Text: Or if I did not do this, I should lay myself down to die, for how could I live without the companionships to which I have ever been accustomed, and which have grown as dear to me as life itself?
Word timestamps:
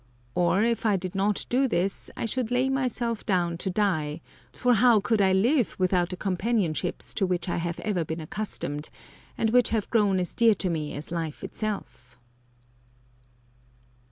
Or 0.33 0.63
if 0.63 0.83
I 0.83 0.95
did 0.97 1.13
not 1.13 1.45
do 1.47 1.67
this, 1.67 2.09
I 2.17 2.25
should 2.25 2.49
lay 2.49 2.69
myself 2.69 3.23
down 3.23 3.55
to 3.59 3.69
die, 3.69 4.21
for 4.51 4.73
how 4.73 4.99
could 4.99 5.21
I 5.21 5.31
live 5.31 5.75
without 5.77 6.09
the 6.09 6.17
companionships 6.17 7.13
to 7.13 7.27
which 7.27 7.47
I 7.47 7.57
have 7.57 7.79
ever 7.81 8.03
been 8.03 8.19
accustomed, 8.19 8.89
and 9.37 9.51
which 9.51 9.69
have 9.69 9.91
grown 9.91 10.19
as 10.19 10.33
dear 10.33 10.55
to 10.55 10.71
me 10.71 10.95
as 10.95 11.11
life 11.11 11.43
itself? 11.43 12.17